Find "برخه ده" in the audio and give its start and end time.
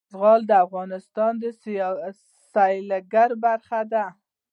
3.43-4.05